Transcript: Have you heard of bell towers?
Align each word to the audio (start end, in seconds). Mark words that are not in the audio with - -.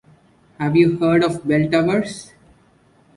Have 0.57 0.75
you 0.75 0.97
heard 0.97 1.23
of 1.23 1.47
bell 1.47 1.69
towers? 1.69 2.31